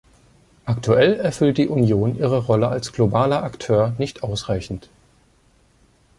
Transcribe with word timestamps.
Aktuell 0.65 1.19
erfüllt 1.19 1.59
die 1.59 1.67
Union 1.67 2.17
ihre 2.17 2.39
Rolle 2.45 2.67
als 2.69 2.91
globaler 2.91 3.43
Akteur 3.43 3.93
nicht 3.99 4.23
ausreichend. 4.23 4.89